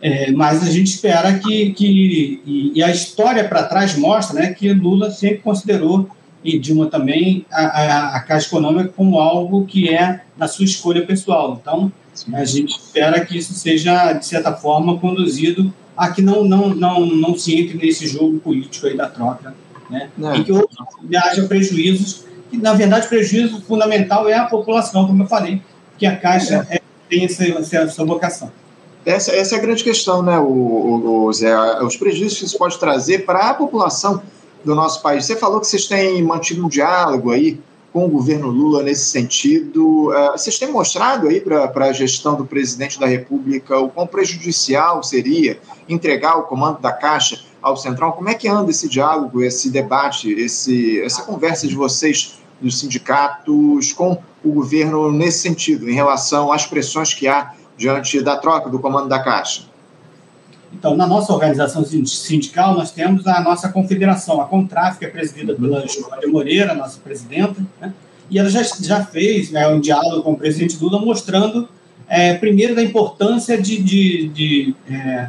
é, 0.00 0.30
mas 0.32 0.62
a 0.62 0.70
gente 0.70 0.88
espera 0.88 1.38
que, 1.38 1.72
que 1.72 2.40
e, 2.44 2.72
e 2.74 2.82
a 2.82 2.90
história 2.90 3.48
para 3.48 3.62
trás 3.62 3.96
mostra, 3.96 4.40
né, 4.40 4.52
que 4.52 4.70
Lula 4.72 5.10
sempre 5.10 5.38
considerou 5.38 6.10
e 6.44 6.58
Dilma 6.58 6.86
também 6.86 7.46
a, 7.50 7.62
a, 7.62 8.16
a, 8.16 8.20
Caixa 8.20 8.48
Econômica 8.48 8.92
como 8.94 9.18
algo 9.18 9.64
que 9.64 9.88
é 9.88 10.20
da 10.36 10.46
sua 10.46 10.66
escolha 10.66 11.04
pessoal. 11.06 11.58
Então, 11.60 11.90
a 12.34 12.44
gente 12.44 12.78
espera 12.78 13.24
que 13.24 13.38
isso 13.38 13.54
seja, 13.54 14.12
de 14.12 14.26
certa 14.26 14.52
forma, 14.52 14.98
conduzido 14.98 15.72
a 15.96 16.10
que 16.10 16.20
não, 16.20 16.44
não, 16.44 16.68
não, 16.68 17.06
não 17.06 17.36
se 17.36 17.58
entre 17.58 17.78
nesse 17.78 18.06
jogo 18.06 18.38
político 18.40 18.86
aí 18.86 18.96
da 18.96 19.08
troca, 19.08 19.54
né? 19.88 20.10
É. 20.22 20.36
E 20.36 20.44
que 20.44 21.16
haja 21.16 21.44
prejuízos, 21.44 22.24
que, 22.50 22.58
na 22.58 22.74
verdade, 22.74 23.06
o 23.06 23.08
prejuízo 23.08 23.62
fundamental 23.62 24.28
é 24.28 24.34
a 24.34 24.44
população, 24.44 25.06
como 25.06 25.22
eu 25.22 25.26
falei, 25.26 25.62
que 25.96 26.04
a 26.04 26.16
Caixa 26.16 26.66
é. 26.68 26.76
É, 26.76 26.80
tem 27.08 27.24
essa, 27.24 27.44
essa 27.44 28.04
vocação. 28.04 28.52
Essa, 29.06 29.32
essa 29.32 29.54
é 29.54 29.58
a 29.58 29.62
grande 29.62 29.84
questão, 29.84 30.22
né, 30.22 30.38
o, 30.38 30.44
o, 30.44 31.24
o 31.26 31.32
Zé? 31.32 31.54
Os 31.82 31.96
prejuízos 31.96 32.38
que 32.38 32.44
isso 32.44 32.58
pode 32.58 32.78
trazer 32.78 33.24
para 33.24 33.50
a 33.50 33.54
população 33.54 34.22
do 34.64 34.74
nosso 34.74 35.02
país. 35.02 35.24
Você 35.24 35.36
falou 35.36 35.60
que 35.60 35.66
vocês 35.66 35.86
têm 35.86 36.22
mantido 36.22 36.64
um 36.64 36.68
diálogo 36.68 37.30
aí 37.30 37.60
com 37.92 38.06
o 38.06 38.08
governo 38.08 38.48
Lula 38.48 38.82
nesse 38.82 39.04
sentido. 39.04 40.08
Uh, 40.08 40.32
vocês 40.32 40.58
têm 40.58 40.72
mostrado 40.72 41.28
aí 41.28 41.40
para 41.40 41.70
a 41.72 41.92
gestão 41.92 42.34
do 42.34 42.44
presidente 42.44 42.98
da 42.98 43.06
República 43.06 43.78
o 43.78 43.88
quão 43.88 44.04
prejudicial 44.04 45.00
seria 45.04 45.60
entregar 45.88 46.36
o 46.36 46.42
comando 46.42 46.80
da 46.80 46.92
Caixa 46.92 47.44
ao 47.62 47.76
Centrão? 47.76 48.10
Como 48.10 48.28
é 48.28 48.34
que 48.34 48.48
anda 48.48 48.72
esse 48.72 48.88
diálogo, 48.88 49.42
esse 49.42 49.70
debate, 49.70 50.32
esse, 50.32 51.00
essa 51.02 51.22
conversa 51.22 51.68
de 51.68 51.76
vocês 51.76 52.40
dos 52.60 52.80
sindicatos 52.80 53.92
com 53.92 54.18
o 54.44 54.52
governo 54.52 55.12
nesse 55.12 55.38
sentido, 55.38 55.88
em 55.88 55.94
relação 55.94 56.50
às 56.50 56.66
pressões 56.66 57.14
que 57.14 57.28
há 57.28 57.54
diante 57.76 58.20
da 58.20 58.36
troca 58.36 58.68
do 58.68 58.80
comando 58.80 59.08
da 59.08 59.22
Caixa? 59.22 59.72
Então, 60.76 60.96
na 60.96 61.06
nossa 61.06 61.32
organização 61.32 61.84
sindical, 61.84 62.74
nós 62.74 62.90
temos 62.90 63.26
a 63.26 63.40
nossa 63.40 63.68
confederação, 63.68 64.40
a 64.40 64.44
Contraf, 64.44 64.98
que 64.98 65.04
é 65.04 65.08
presidida 65.08 65.54
pela 65.54 65.86
Giovanna 65.86 66.26
Moreira, 66.26 66.74
nossa 66.74 66.98
presidenta, 67.00 67.64
né? 67.80 67.92
e 68.30 68.38
ela 68.38 68.50
já, 68.50 68.62
já 68.62 69.04
fez 69.04 69.50
né, 69.50 69.66
um 69.68 69.80
diálogo 69.80 70.22
com 70.22 70.32
o 70.32 70.36
presidente 70.36 70.76
Lula, 70.82 70.98
mostrando, 70.98 71.68
é, 72.08 72.34
primeiro, 72.34 72.74
da 72.74 72.82
importância 72.82 73.60
de, 73.60 73.82
de, 73.82 74.28
de 74.28 74.74
é, 74.90 75.28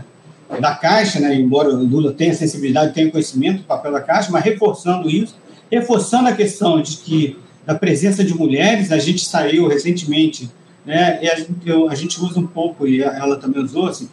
da 0.60 0.76
Caixa, 0.76 1.20
né, 1.20 1.36
embora 1.36 1.70
o 1.70 1.84
Lula 1.84 2.12
tenha 2.12 2.34
sensibilidade, 2.34 2.94
tenha 2.94 3.12
conhecimento 3.12 3.60
do 3.60 3.64
papel 3.64 3.92
da 3.92 4.02
Caixa, 4.02 4.32
mas 4.32 4.44
reforçando 4.44 5.10
isso, 5.10 5.36
reforçando 5.72 6.30
a 6.30 6.34
questão 6.34 6.82
de 6.82 6.98
que 6.98 7.38
da 7.66 7.76
presença 7.76 8.24
de 8.24 8.34
mulheres, 8.34 8.92
a 8.92 9.00
gente 9.00 9.26
saiu 9.26 9.68
recentemente, 9.68 10.50
né, 10.86 11.20
e 11.22 11.30
a 11.30 11.36
gente, 11.36 11.52
eu, 11.66 11.90
a 11.90 11.96
gente 11.96 12.22
usa 12.22 12.40
um 12.40 12.46
pouco, 12.46 12.88
e 12.88 13.02
ela 13.02 13.38
também 13.38 13.64
usou, 13.64 13.88
assim, 13.88 14.10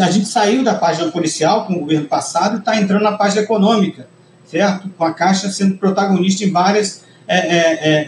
a 0.00 0.10
gente 0.10 0.26
saiu 0.26 0.64
da 0.64 0.74
página 0.74 1.10
policial 1.10 1.66
com 1.66 1.74
o 1.74 1.80
governo 1.80 2.06
passado 2.06 2.56
e 2.56 2.58
está 2.58 2.80
entrando 2.80 3.02
na 3.02 3.12
página 3.12 3.42
econômica, 3.42 4.08
certo? 4.44 4.88
Com 4.96 5.04
a 5.04 5.14
Caixa 5.14 5.48
sendo 5.48 5.76
protagonista 5.76 6.44
em 6.44 6.50
vários 6.50 7.02
é, 7.26 7.38
é, 7.38 7.78
é, 7.82 8.06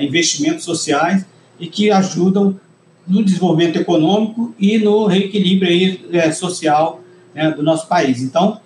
é, 0.00 0.04
investimentos 0.04 0.64
sociais 0.64 1.24
e 1.58 1.68
que 1.68 1.90
ajudam 1.90 2.58
no 3.06 3.24
desenvolvimento 3.24 3.76
econômico 3.76 4.52
e 4.58 4.78
no 4.78 5.06
reequilíbrio 5.06 5.70
aí, 5.70 6.04
é, 6.12 6.32
social 6.32 7.00
né, 7.32 7.52
do 7.52 7.62
nosso 7.62 7.86
país. 7.86 8.20
Então, 8.20 8.60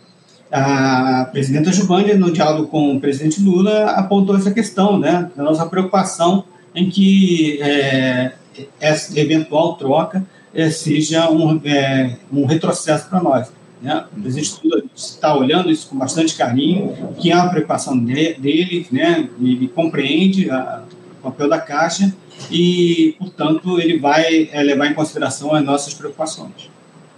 a 0.51 1.29
presidenta 1.31 1.71
Giovanni, 1.71 2.15
no 2.15 2.33
diálogo 2.33 2.69
com 2.69 2.97
o 2.97 3.01
presidente 3.01 3.43
Lula, 3.43 3.91
apontou 3.91 4.35
essa 4.35 4.51
questão, 4.51 4.99
né, 4.99 5.31
da 5.37 5.43
nossa 5.43 5.67
preocupação 5.67 6.45
em 6.75 6.89
que 6.89 7.61
é, 7.61 8.33
essa 8.81 9.19
eventual 9.21 9.75
troca 9.75 10.25
seja 10.71 11.31
um, 11.31 11.61
é, 11.65 12.17
um 12.33 12.45
retrocesso 12.45 13.09
para 13.09 13.23
nós. 13.23 13.53
Né? 13.81 14.05
O 14.17 14.21
presidente 14.21 14.61
Lula 14.63 14.83
está 14.95 15.35
olhando 15.35 15.71
isso 15.71 15.89
com 15.89 15.97
bastante 15.97 16.37
carinho, 16.37 17.15
que 17.19 17.31
é 17.31 17.35
uma 17.37 17.49
preocupação 17.49 17.99
de, 17.99 18.35
dele, 18.35 18.87
né? 18.91 19.29
ele 19.41 19.69
compreende 19.69 20.51
a, 20.51 20.83
o 21.19 21.23
papel 21.23 21.49
da 21.49 21.59
Caixa 21.59 22.13
e, 22.51 23.15
portanto, 23.19 23.81
ele 23.81 23.99
vai 23.99 24.49
é, 24.53 24.63
levar 24.63 24.87
em 24.87 24.95
consideração 24.95 25.55
as 25.55 25.65
nossas 25.65 25.95
preocupações. 25.95 26.71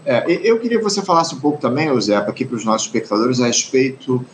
É, 0.05 0.25
eu 0.29 0.59
queria 0.59 0.79
que 0.79 0.85
você 0.85 1.03
falasse 1.03 1.35
um 1.35 1.41
pouco 1.41 1.61
também, 1.61 1.89
Zé, 2.01 2.17
aqui 2.17 2.45
para 2.45 2.57
os 2.57 2.65
nossos 2.65 2.87
espectadores, 2.87 3.41
a 3.41 3.47
respeito 3.47 4.25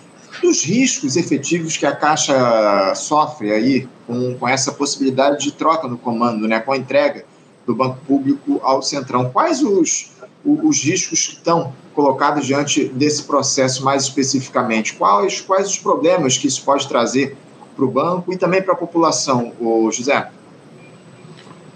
dos 0.43 0.65
riscos 0.65 1.17
efetivos 1.17 1.77
que 1.77 1.85
a 1.85 1.95
Caixa 1.95 2.95
sofre 2.95 3.53
aí 3.53 3.89
com, 4.07 4.35
com 4.35 4.49
essa 4.49 4.73
possibilidade 4.73 5.45
de 5.45 5.53
troca 5.53 5.89
no 5.89 5.99
comando, 5.99 6.47
né, 6.47 6.61
com 6.61 6.73
a 6.73 6.77
entrega 6.77 7.25
do 7.69 7.75
Banco 7.75 7.99
Público 8.07 8.59
ao 8.63 8.81
Centrão. 8.81 9.29
Quais 9.29 9.63
os, 9.63 10.11
os 10.43 10.83
riscos 10.83 11.27
que 11.27 11.35
estão 11.35 11.75
colocados 11.95 12.47
diante 12.47 12.87
desse 12.89 13.25
processo 13.25 13.85
mais 13.85 14.05
especificamente? 14.05 14.95
Quais, 14.95 15.43
quais 15.43 15.69
os 15.69 15.79
problemas 15.79 16.39
que 16.39 16.47
isso 16.47 16.65
pode 16.65 16.89
trazer 16.89 17.37
para 17.77 17.85
o 17.85 17.91
banco 17.91 18.33
e 18.33 18.39
também 18.39 18.63
para 18.63 18.73
a 18.73 18.77
população, 18.77 19.53
José? 19.93 20.31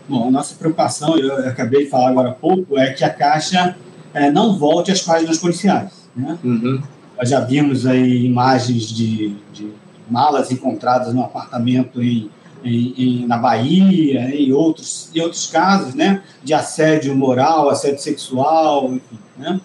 Bom, 0.09 0.29
a 0.29 0.31
nossa 0.31 0.55
preocupação, 0.55 1.19
eu 1.19 1.47
acabei 1.47 1.85
de 1.85 1.91
falar 1.91 2.09
agora 2.09 2.31
há 2.31 2.35
pouco, 2.35 2.79
é 2.79 2.93
que 2.95 3.05
a 3.05 3.11
Caixa 3.11 3.77
é, 4.15 4.31
não 4.31 4.59
volte 4.59 4.91
às 4.91 5.03
páginas 5.03 5.37
policiais. 5.37 6.09
Né? 6.17 6.39
Uhum. 6.43 6.83
Nós 7.19 7.29
já 7.29 7.41
vimos 7.41 7.87
aí 7.87 8.25
imagens 8.25 8.85
de, 8.85 9.37
de 9.53 9.71
malas 10.11 10.51
encontradas 10.51 11.13
no 11.13 11.23
apartamento 11.23 12.03
em 12.03 12.31
em, 12.65 12.95
em, 12.97 13.27
na 13.27 13.37
Bahia, 13.37 14.35
em 14.35 14.53
outros, 14.53 15.11
em 15.15 15.21
outros 15.21 15.47
casos, 15.47 15.95
né, 15.95 16.23
de 16.43 16.55
assédio 16.55 17.15
moral, 17.15 17.71
assédio 17.71 18.01
sexual, 18.01 18.87
enfim, 18.95 19.19
né? 19.37 19.61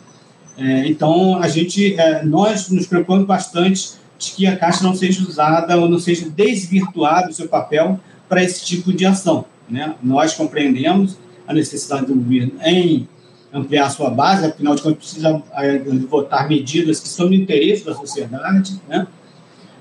É, 0.58 0.88
então, 0.88 1.39
a 1.39 1.48
gente, 1.48 1.94
é, 2.00 2.25
nós 2.25 2.70
nos 2.70 2.88
preocupamos 2.88 3.27
bastante 3.27 3.92
de 4.18 4.32
que 4.32 4.48
a 4.48 4.58
Caixa 4.58 4.84
não 4.84 4.96
seja 4.96 5.22
usada 5.22 5.77
ou 5.77 5.88
não 5.88 6.00
seja 6.00 6.27
desvirtuado 6.27 7.30
o 7.30 7.34
seu 7.34 7.48
papel 7.48 8.00
para 8.27 8.44
esse 8.44 8.66
tipo 8.66 8.92
de 8.92 9.06
ação, 9.06 9.46
né? 9.70 9.94
Nós 10.01 10.34
compreendemos 10.34 11.18
a 11.48 11.54
necessidade 11.54 12.08
do 12.08 12.16
governo 12.16 12.54
em 12.63 13.08
ampliar 13.54 13.89
sua 13.92 14.10
base, 14.10 14.46
afinal 14.46 14.75
de 14.75 14.82
contas, 14.82 14.98
precisa 14.98 15.42
é, 15.54 15.77
votar 16.10 16.50
medidas 16.50 17.00
que 17.00 17.08
são 17.08 17.27
do 17.27 17.36
interesse 17.36 17.86
da 17.86 17.94
sociedade, 17.94 18.82
né? 18.88 19.06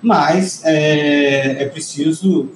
Mas 0.06 0.64
é, 0.64 1.64
é 1.64 1.66
preciso. 1.66 2.48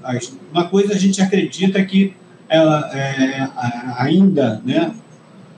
Uma 0.52 0.68
coisa 0.68 0.94
a 0.94 0.96
gente 0.96 1.20
acredita 1.20 1.84
que 1.84 2.14
ela, 2.48 2.88
é, 2.96 3.48
ainda, 3.98 4.62
né, 4.64 4.92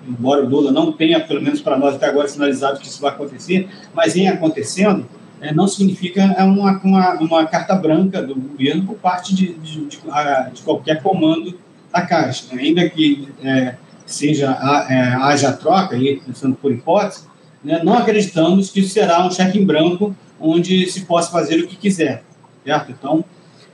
embora 0.08 0.42
o 0.42 0.48
Lula 0.48 0.72
não 0.72 0.90
tenha, 0.90 1.20
pelo 1.20 1.42
menos 1.42 1.60
para 1.60 1.76
nós 1.76 1.96
até 1.96 2.06
agora, 2.06 2.26
sinalizado 2.26 2.80
que 2.80 2.86
isso 2.86 3.02
vai 3.02 3.10
acontecer, 3.10 3.68
mas 3.94 4.16
em 4.16 4.26
acontecendo, 4.26 5.06
é, 5.38 5.52
não 5.52 5.68
significa 5.68 6.22
é 6.22 6.42
uma, 6.42 6.80
uma, 6.82 7.12
uma, 7.20 7.46
carta 7.46 7.74
branca 7.74 8.22
do 8.22 8.34
governo 8.36 8.86
por 8.86 8.96
parte 8.96 9.34
de, 9.34 9.52
de, 9.52 9.84
de, 9.84 9.98
de 9.98 10.62
qualquer 10.62 11.02
comando 11.02 11.58
da 11.92 12.00
Caixa. 12.00 12.46
Ainda 12.52 12.88
que 12.88 13.28
é, 13.44 13.74
seja 14.06 14.50
é, 14.88 14.98
haja 15.20 15.52
troca, 15.52 15.94
aí, 15.94 16.22
pensando 16.24 16.56
por 16.56 16.72
hipótese, 16.72 17.26
né, 17.62 17.82
não 17.84 17.98
acreditamos 17.98 18.70
que 18.70 18.80
isso 18.80 18.94
será 18.94 19.26
um 19.26 19.30
cheque 19.30 19.58
em 19.58 19.66
branco 19.66 20.16
onde 20.42 20.90
se 20.90 21.02
possa 21.02 21.30
fazer 21.30 21.60
o 21.60 21.66
que 21.66 21.76
quiser, 21.76 22.22
certo? 22.64 22.90
Então, 22.90 23.24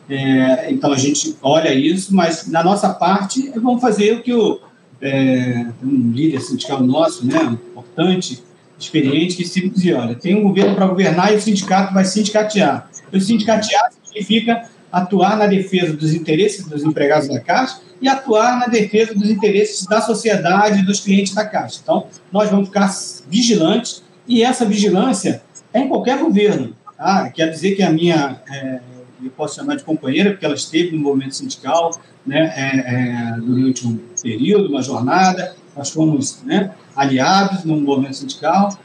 é, 0.09 0.71
então 0.71 0.93
a 0.93 0.97
gente 0.97 1.37
olha 1.43 1.73
isso, 1.73 2.15
mas 2.15 2.47
na 2.47 2.63
nossa 2.63 2.91
parte 2.91 3.51
vamos 3.57 3.81
fazer 3.81 4.15
o 4.15 4.23
que 4.23 4.33
o 4.33 4.61
é, 5.01 5.67
um 5.83 6.11
líder 6.13 6.41
sindical 6.41 6.83
nosso, 6.83 7.25
né, 7.27 7.57
importante, 7.71 8.43
experiente, 8.79 9.37
que 9.37 9.47
sempre 9.47 9.71
dizia, 9.71 9.99
olha, 9.99 10.15
tem 10.15 10.37
um 10.37 10.43
governo 10.43 10.75
para 10.75 10.87
governar 10.87 11.33
e 11.33 11.37
o 11.37 11.41
sindicato 11.41 11.93
vai 11.93 12.05
sindicatear. 12.05 12.89
O 13.13 13.21
sindicatear 13.21 13.91
significa 14.05 14.69
atuar 14.91 15.37
na 15.37 15.47
defesa 15.47 15.93
dos 15.93 16.15
interesses 16.15 16.67
dos 16.67 16.83
empregados 16.83 17.29
da 17.29 17.41
Caixa 17.41 17.81
e 18.01 18.09
atuar 18.09 18.59
na 18.59 18.67
defesa 18.67 19.15
dos 19.15 19.29
interesses 19.29 19.85
da 19.87 20.01
sociedade 20.01 20.81
e 20.81 20.87
dos 20.87 21.01
clientes 21.01 21.35
da 21.35 21.45
Caixa. 21.45 21.81
Então, 21.83 22.07
nós 22.33 22.51
vamos 22.51 22.69
ficar 22.69 22.89
vigilantes 23.29 24.03
e 24.27 24.43
essa 24.43 24.65
vigilância 24.65 25.43
em 25.79 25.89
qualquer 25.89 26.19
governo. 26.19 26.75
Tá? 26.97 27.31
Quer 27.31 27.51
dizer 27.51 27.77
que 27.77 27.83
a 27.83 27.91
minha, 27.91 28.41
é, 28.51 28.81
eu 29.23 29.31
posso 29.31 29.57
chamar 29.57 29.77
de 29.77 29.85
companheira, 29.85 30.31
porque 30.31 30.45
ela 30.45 30.55
esteve 30.55 30.97
no 30.97 31.03
movimento 31.03 31.37
sindical 31.37 31.91
né, 32.27 32.53
é, 32.57 32.77
é, 32.77 33.41
durante 33.41 33.87
um 33.87 33.99
período, 34.23 34.69
uma 34.69 34.83
jornada, 34.83 35.57
nós 35.77 35.91
fomos 35.91 36.43
né, 36.45 36.73
aliados 36.95 37.65
no 37.65 37.81
movimento 37.81 38.17
sindical. 38.17 38.77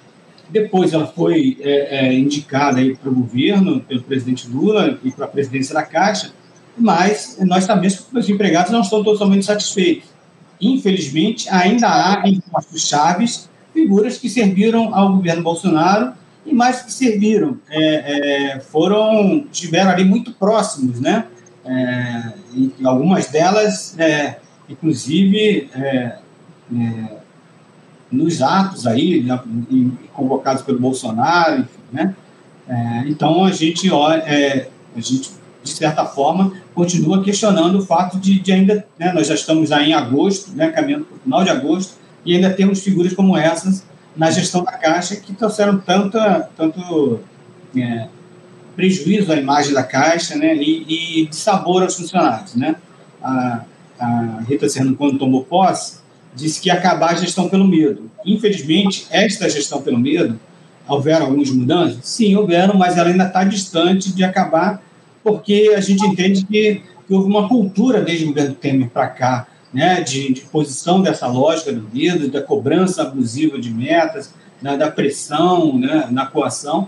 Depois 0.49 0.93
ela 0.93 1.07
foi 1.07 1.57
é, 1.61 2.07
é, 2.07 2.13
indicada 2.13 2.79
para 3.01 3.09
o 3.09 3.15
governo, 3.15 3.81
pelo 3.81 4.03
presidente 4.03 4.47
Lula 4.47 4.99
e 5.03 5.11
para 5.11 5.25
a 5.25 5.27
presidência 5.27 5.73
da 5.73 5.83
Caixa, 5.83 6.31
mas 6.77 7.37
nós 7.41 7.63
sabemos 7.63 7.99
que 7.99 8.17
os 8.17 8.29
empregados 8.29 8.71
não 8.71 8.81
estão 8.81 9.03
totalmente 9.03 9.45
satisfeitos. 9.45 10.09
Infelizmente, 10.61 11.49
ainda 11.49 11.87
há 11.87 12.27
em 12.27 12.39
postos 12.39 12.87
chaves 12.87 13.49
figuras 13.73 14.17
que 14.17 14.29
serviram 14.29 14.93
ao 14.93 15.15
governo 15.15 15.43
Bolsonaro 15.43 16.13
e 16.45 16.53
mais 16.53 16.81
que 16.81 16.91
serviram. 16.91 17.57
É, 17.69 18.53
é, 18.55 18.59
foram, 18.59 19.45
estiveram 19.51 19.91
ali 19.91 20.03
muito 20.03 20.31
próximos, 20.33 20.99
né? 20.99 21.25
É, 21.65 22.33
algumas 22.83 23.27
delas, 23.27 23.97
é, 23.97 24.37
inclusive, 24.67 25.69
é, 25.73 26.17
é, 26.75 27.17
nos 28.11 28.41
atos 28.41 28.85
aí, 28.85 29.23
né, 29.23 29.39
convocados 30.13 30.61
pelo 30.61 30.79
Bolsonaro, 30.79 31.61
enfim, 31.61 31.79
né? 31.91 32.15
então, 33.07 33.43
a 33.43 33.51
gente, 33.51 33.89
a 33.91 34.99
gente, 34.99 35.31
de 35.63 35.71
certa 35.71 36.05
forma, 36.05 36.53
continua 36.75 37.23
questionando 37.23 37.79
o 37.79 37.85
fato 37.85 38.19
de, 38.19 38.39
de 38.39 38.51
ainda, 38.51 38.85
né, 38.99 39.11
nós 39.11 39.27
já 39.27 39.33
estamos 39.33 39.71
aí 39.71 39.89
em 39.89 39.93
agosto, 39.93 40.51
né, 40.51 40.69
caminhando 40.69 41.05
para 41.05 41.15
o 41.15 41.19
final 41.19 41.43
de 41.43 41.49
agosto, 41.49 41.95
e 42.23 42.35
ainda 42.35 42.51
temos 42.51 42.83
figuras 42.83 43.13
como 43.13 43.35
essas 43.35 43.83
na 44.15 44.29
gestão 44.29 44.63
da 44.63 44.71
Caixa 44.73 45.15
que 45.15 45.33
trouxeram 45.33 45.79
tanta, 45.79 46.49
tanto 46.55 47.19
é, 47.75 48.07
prejuízo 48.75 49.31
à 49.31 49.35
imagem 49.35 49.73
da 49.73 49.83
Caixa 49.83 50.35
né, 50.35 50.55
e, 50.55 51.21
e 51.21 51.25
de 51.27 51.35
sabor 51.35 51.83
aos 51.83 51.95
funcionários. 51.95 52.55
Né? 52.55 52.75
A, 53.21 53.61
a 53.99 54.39
Rita 54.47 54.69
Serrano, 54.69 54.95
quando 54.95 55.17
tomou 55.17 55.43
posse, 55.43 56.01
disse 56.35 56.59
que 56.61 56.69
ia 56.69 56.73
acabar 56.73 57.11
a 57.11 57.15
gestão 57.15 57.49
pelo 57.49 57.67
medo. 57.67 58.09
Infelizmente, 58.25 59.07
esta 59.09 59.49
gestão 59.49 59.81
pelo 59.81 59.99
medo, 59.99 60.39
houveram 60.87 61.27
algumas 61.27 61.49
mudanças? 61.49 61.99
Sim, 62.03 62.35
houveram, 62.35 62.75
mas 62.75 62.97
ela 62.97 63.09
ainda 63.09 63.25
está 63.25 63.43
distante 63.43 64.11
de 64.13 64.23
acabar, 64.23 64.81
porque 65.23 65.73
a 65.75 65.81
gente 65.81 66.05
entende 66.05 66.45
que, 66.45 66.81
que 67.07 67.13
houve 67.13 67.29
uma 67.29 67.47
cultura 67.47 68.01
desde 68.01 68.25
o 68.25 68.27
governo 68.29 68.55
Temer 68.55 68.89
para 68.89 69.07
cá 69.07 69.47
né, 69.73 70.01
de, 70.01 70.31
de 70.31 70.41
posição 70.41 71.01
dessa 71.01 71.27
lógica 71.27 71.73
do 71.73 71.87
medo, 71.93 72.29
da 72.29 72.41
cobrança 72.41 73.01
abusiva 73.01 73.59
de 73.59 73.71
metas, 73.71 74.33
né, 74.61 74.77
da 74.77 74.91
pressão 74.91 75.77
né, 75.77 76.07
na 76.11 76.25
coação, 76.25 76.87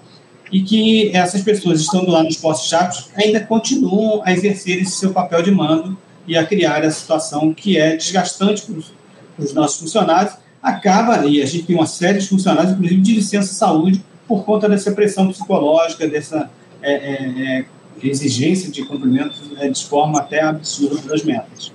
e 0.52 0.62
que 0.62 1.16
essas 1.16 1.42
pessoas 1.42 1.82
estando 1.82 2.12
lá 2.12 2.24
nos 2.24 2.38
postos 2.38 2.70
chaves 2.70 3.10
ainda 3.16 3.40
continuam 3.40 4.22
a 4.24 4.32
exercer 4.32 4.82
esse 4.82 4.92
seu 4.92 5.12
papel 5.12 5.42
de 5.42 5.52
mando 5.52 5.98
e 6.28 6.38
a 6.38 6.46
criar 6.46 6.84
essa 6.84 7.00
situação 7.00 7.54
que 7.54 7.78
é 7.78 7.96
desgastante 7.96 8.62
para 8.64 9.44
os, 9.44 9.54
nossos 9.54 9.80
funcionários. 9.80 10.36
Acaba, 10.62 11.26
e 11.26 11.42
a 11.42 11.46
gente 11.46 11.66
tem 11.66 11.76
uma 11.76 11.86
série 11.86 12.20
de 12.20 12.28
funcionários, 12.28 12.74
inclusive 12.74 13.02
de 13.02 13.16
licença 13.16 13.54
saúde, 13.54 14.04
por 14.28 14.44
conta 14.44 14.68
dessa 14.68 14.92
pressão 14.92 15.28
psicológica, 15.28 16.08
dessa 16.08 16.50
é, 16.82 16.94
é, 16.94 17.60
é, 17.60 17.66
exigência 18.02 18.72
de 18.72 18.84
cumprimento 18.84 19.36
é, 19.58 19.70
de 19.70 19.86
forma 19.86 20.20
até 20.20 20.42
absurda 20.42 21.08
das 21.08 21.24
metas. 21.24 21.72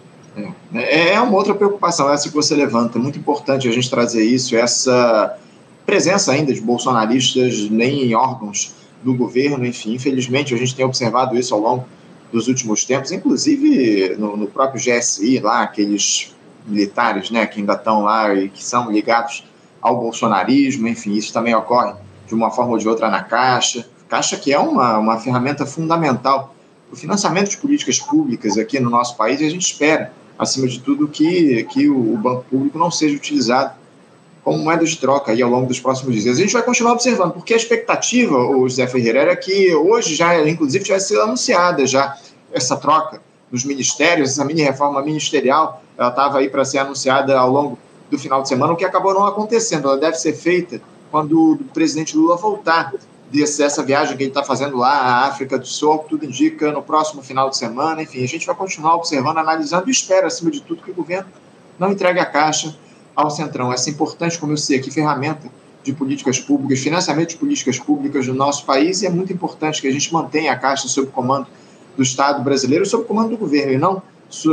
É, 0.75 1.15
é 1.15 1.21
uma 1.21 1.37
outra 1.37 1.55
preocupação, 1.55 2.11
essa 2.13 2.29
que 2.29 2.35
você 2.35 2.55
levanta. 2.55 2.99
É 2.99 3.01
muito 3.01 3.19
importante 3.19 3.69
a 3.69 3.73
gente 3.73 3.89
trazer 3.91 4.25
isso, 4.25 4.57
essa 4.57 5.39
presença 5.87 6.33
ainda 6.33 6.53
de 6.53 6.61
bolsonaristas 6.61 7.69
nem 7.71 8.05
em 8.05 8.15
órgãos 8.15 8.75
do 9.03 9.15
governo, 9.15 9.67
enfim. 9.67 9.95
Infelizmente, 9.95 10.55
a 10.55 10.57
gente 10.57 10.75
tem 10.75 10.85
observado 10.85 11.37
isso 11.37 11.55
ao 11.55 11.61
longo 11.61 11.85
dos 12.33 12.47
últimos 12.49 12.85
tempos, 12.85 13.11
inclusive 13.11 14.15
no, 14.17 14.37
no 14.37 14.47
próprio 14.47 14.81
GSI, 14.81 15.41
lá, 15.41 15.63
aqueles 15.63 16.35
militares 16.67 17.31
né, 17.31 17.47
que 17.47 17.61
ainda 17.61 17.73
estão 17.73 18.03
lá 18.03 18.33
e 18.35 18.49
que 18.49 18.63
são 18.63 18.91
ligados 18.91 19.45
ao 19.81 19.99
bolsonarismo, 19.99 20.87
enfim, 20.87 21.15
isso 21.15 21.33
também 21.33 21.55
ocorre 21.55 21.95
de 22.27 22.35
uma 22.35 22.51
forma 22.51 22.73
ou 22.73 22.79
de 22.79 22.89
outra 22.89 23.09
na 23.09 23.23
Caixa. 23.23 23.87
Caixa 24.09 24.37
que 24.37 24.53
é 24.53 24.59
uma, 24.59 24.99
uma 24.99 25.19
ferramenta 25.19 25.67
fundamental 25.67 26.55
para 26.89 26.95
o 26.95 26.97
financiamento 26.97 27.51
de 27.51 27.57
políticas 27.57 27.99
públicas 27.99 28.59
aqui 28.59 28.79
no 28.79 28.91
nosso 28.91 29.17
país 29.17 29.41
e 29.41 29.47
a 29.47 29.51
gente 29.51 29.63
espera 29.63 30.13
acima 30.41 30.67
de 30.67 30.81
tudo, 30.81 31.07
que, 31.07 31.65
que 31.65 31.87
o, 31.91 32.17
banco 32.17 32.47
público 32.51 32.79
não 32.79 32.91
seja 32.91 33.15
utilizado 33.15 33.75
como 34.43 34.57
moeda 34.57 34.87
de 34.87 34.97
troca 34.97 35.33
aí 35.33 35.43
ao 35.43 35.51
longo 35.51 35.67
dos 35.67 35.79
próximos 35.79 36.15
dias. 36.15 36.39
A 36.39 36.41
gente 36.41 36.55
vai 36.55 36.63
continuar 36.63 36.93
observando, 36.95 37.33
porque 37.33 37.53
a 37.53 37.57
expectativa, 37.59 38.35
o 38.35 38.67
José 38.67 38.87
Ferreira, 38.87 39.21
era 39.21 39.37
que 39.37 39.75
hoje 39.75 40.15
já, 40.15 40.49
inclusive, 40.49 40.83
tivesse 40.83 41.09
sido 41.09 41.21
anunciada 41.21 41.87
já 41.87 42.17
essa 42.51 42.75
troca 42.75 43.21
nos 43.53 43.65
ministérios, 43.65 44.31
essa 44.31 44.43
mini 44.43 44.63
reforma 44.63 45.03
ministerial, 45.03 45.83
ela 45.99 46.09
estava 46.09 46.39
aí 46.39 46.49
para 46.49 46.65
ser 46.65 46.79
anunciada 46.79 47.39
ao 47.39 47.51
longo 47.51 47.79
do 48.11 48.19
final 48.19 48.41
de 48.41 48.49
semana, 48.49 48.73
o 48.73 48.77
que 48.77 48.85
acabou 48.85 49.13
não 49.13 49.27
acontecendo. 49.27 49.89
Ela 49.89 49.99
deve 49.99 50.17
ser 50.17 50.33
feita 50.33 50.81
quando 51.11 51.53
o 51.53 51.59
presidente 51.75 52.17
Lula 52.17 52.39
voltar 52.39 52.95
dessa 53.31 53.83
viagem 53.83 54.17
que 54.17 54.25
ele 54.25 54.31
está 54.31 54.43
fazendo 54.43 54.77
lá 54.77 54.91
à 54.91 55.27
África 55.27 55.59
do 55.59 55.67
Sul, 55.67 55.99
tudo 56.09 56.25
indica 56.25 56.73
no 56.73 56.83
próximo 56.83 57.23
final 57.23 57.49
de 57.49 57.57
semana. 57.57 58.03
Enfim, 58.03 58.25
a 58.25 58.29
gente 58.29 58.47
vai 58.47 58.57
continuar 58.57 58.97
observando, 58.97 59.39
analisando 59.39 59.89
e 59.89 59.91
espera, 59.91 60.27
acima 60.27 60.51
de 60.51 60.61
tudo, 60.61 60.83
que 60.83 60.91
o 60.91 60.95
governo 60.95 61.29
não 61.79 61.93
entregue 61.93 62.19
a 62.19 62.27
caixa 62.27 62.77
ao 63.15 63.31
Centrão. 63.31 63.73
Essa 63.73 63.89
importante, 63.89 64.39
como 64.39 64.53
eu 64.53 64.57
sei 64.57 64.79
aqui, 64.79 64.91
ferramenta 64.91 65.49
de 65.83 65.93
políticas 65.93 66.39
públicas, 66.39 66.81
financiamento 66.81 67.31
de 67.31 67.37
políticas 67.37 67.79
públicas 67.79 68.27
no 68.27 68.35
nosso 68.35 68.67
país, 68.67 69.03
e 69.03 69.07
é 69.07 69.11
muito 69.11 69.33
importante 69.33 69.81
que 69.81 69.89
a 69.89 69.93
gente 69.93 70.13
mantenha 70.13 70.53
a 70.53 70.57
caixa 70.57 70.89
sob 70.89 71.09
comando 71.11 71.47
do 71.97 72.03
Estado 72.03 72.43
brasileiro, 72.43 72.85
sob 72.85 73.05
comando 73.05 73.31
do 73.31 73.37
governo, 73.37 73.73
e 73.73 73.79
não 73.79 74.03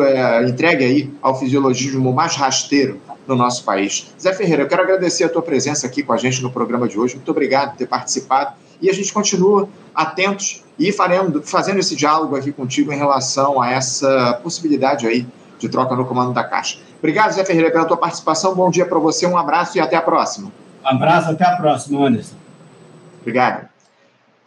é, 0.02 0.48
entregue 0.48 0.84
aí 0.84 1.14
ao 1.22 1.38
fisiologismo 1.38 2.14
mais 2.14 2.36
rasteiro 2.36 3.00
no 3.28 3.36
nosso 3.36 3.64
país. 3.64 4.14
Zé 4.20 4.34
Ferreira, 4.34 4.64
eu 4.64 4.68
quero 4.68 4.82
agradecer 4.82 5.26
a 5.26 5.30
tua 5.30 5.42
presença 5.42 5.86
aqui 5.86 6.02
com 6.02 6.14
a 6.14 6.18
gente 6.18 6.42
no 6.42 6.50
programa 6.50 6.88
de 6.88 6.98
hoje. 6.98 7.16
Muito 7.16 7.30
obrigado 7.30 7.72
por 7.72 7.78
ter 7.78 7.88
participado. 7.88 8.56
E 8.82 8.90
a 8.90 8.94
gente 8.94 9.12
continua 9.12 9.68
atentos 9.94 10.64
e 10.78 10.92
farendo, 10.92 11.42
fazendo 11.42 11.80
esse 11.80 11.96
diálogo 11.96 12.36
aqui 12.36 12.52
contigo 12.52 12.92
em 12.92 12.98
relação 12.98 13.62
a 13.62 13.72
essa 13.72 14.40
possibilidade 14.44 15.08
aí 15.08 15.26
de 15.58 15.68
troca 15.68 15.96
no 15.96 16.06
comando 16.06 16.34
da 16.34 16.44
Caixa. 16.44 16.78
Obrigado, 17.00 17.34
Zé 17.34 17.44
Ferreira, 17.44 17.72
pela 17.72 17.86
tua 17.86 17.98
participação. 17.98 18.54
Bom 18.54 18.70
dia 18.70 18.86
para 18.86 19.00
você, 19.00 19.26
um 19.26 19.38
abraço 19.38 19.78
e 19.78 19.82
até 19.82 19.96
a 19.96 20.02
próxima. 20.02 20.52
Um 20.84 20.88
abraço, 20.88 21.32
até 21.32 21.46
a 21.46 21.56
próxima, 21.56 22.06
Anderson. 22.06 22.36
Obrigado. 23.22 23.68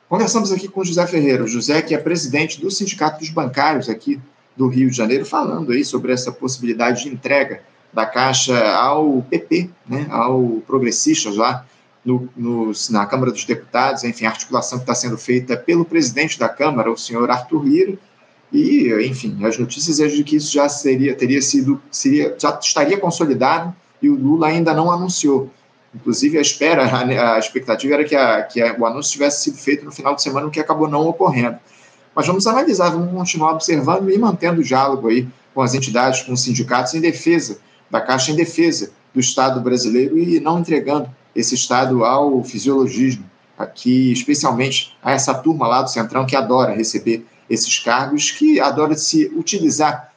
Conversamos 0.09 0.51
aqui 0.51 0.67
com 0.69 0.81
o 0.81 0.85
José 0.85 1.07
Ferreira, 1.07 1.45
o 1.45 1.49
José 1.49 1.83
que 1.83 1.95
é 1.95 1.99
presidente 1.99 2.61
do 2.61 2.71
Sindicato 2.71 3.21
dos 3.21 3.31
Bancários 3.31 3.89
aqui 3.89 4.21
do 4.57 4.69
Rio 4.69 4.91
de 4.91 4.97
Janeiro, 4.97 5.25
falando 5.25 5.73
aí 5.73 5.85
sobre 5.85 6.13
essa 6.13 6.33
possibilidade 6.33 7.05
de 7.05 7.09
entrega 7.09 7.63
da 7.93 8.07
Caixa 8.07 8.57
ao 8.75 9.23
PP, 9.29 9.71
né, 9.87 10.07
ao 10.11 10.63
Progressistas 10.67 11.37
lá 11.37 11.65
no, 12.05 12.73
na 12.91 13.07
Câmara 13.07 13.31
dos 13.31 13.45
Deputados, 13.45 14.05
enfim, 14.05 14.25
a 14.25 14.31
articulação 14.31 14.79
que 14.79 14.85
está 14.85 14.95
sendo 14.95 15.19
feita 15.19 15.57
pelo 15.57 15.85
presidente 15.85 16.39
da 16.39 16.49
Câmara, 16.49 16.91
o 16.91 16.97
senhor 16.97 17.31
Arthur 17.31 17.65
Lira, 17.65 17.99
e, 18.53 18.93
enfim, 19.07 19.39
as 19.45 19.59
notícias 19.59 20.01
é 20.01 20.09
de 20.09 20.25
que 20.25 20.37
isso 20.37 20.53
já 20.53 20.69
seria, 20.69 21.15
teria 21.15 21.41
sido, 21.41 21.81
seria, 21.91 22.35
já 22.39 22.59
estaria 22.61 22.99
consolidado 22.99 23.75
e 24.03 24.09
o 24.09 24.17
Lula 24.17 24.49
ainda 24.49 24.75
não 24.75 24.91
anunciou. 24.91 25.51
Inclusive, 25.95 26.39
a 26.39 26.41
espera, 26.41 26.85
a, 26.85 27.35
a 27.35 27.39
expectativa 27.39 27.95
era 27.95 28.05
que, 28.05 28.17
a, 28.17 28.43
que 28.43 28.61
a, 28.61 28.77
o 28.77 28.87
anúncio 28.87 29.13
tivesse 29.13 29.45
sido 29.45 29.57
feito 29.57 29.85
no 29.85 29.93
final 29.93 30.15
de 30.15 30.23
semana, 30.23 30.47
o 30.47 30.51
que 30.51 30.59
acabou 30.59 30.89
não 30.89 31.07
ocorrendo. 31.07 31.59
Mas 32.15 32.27
vamos 32.27 32.47
analisar, 32.47 32.91
vamos 32.91 33.13
continuar 33.13 33.53
observando 33.53 34.11
e 34.11 34.19
mantendo 34.19 34.61
o 34.61 34.65
diálogo 34.65 35.09
aí 35.09 35.29
com 35.55 35.63
as 35.63 35.75
entidades, 35.75 36.23
com 36.23 36.33
os 36.33 36.43
sindicatos, 36.43 36.95
em 36.95 37.01
defesa 37.01 37.59
da 37.89 38.01
Caixa, 38.01 38.33
em 38.33 38.37
defesa 38.37 38.93
do 39.13 39.21
Estado 39.21 39.61
brasileiro 39.61 40.19
e 40.19 40.41
não 40.41 40.61
entregando 40.61 41.11
esse 41.35 41.55
Estado 41.55 42.05
ao 42.05 42.43
fisiologismo, 42.43 43.25
aqui, 43.59 44.13
especialmente 44.13 44.97
a 45.03 45.13
essa 45.13 45.35
turma 45.35 45.67
lá 45.67 45.83
do 45.83 45.91
Centrão 45.91 46.27
que 46.27 46.35
adora 46.35 46.75
receber 46.75 47.27
esses 47.49 47.79
cargos, 47.79 48.31
que 48.31 48.61
adora 48.61 48.97
se 48.97 49.27
utilizar, 49.37 50.13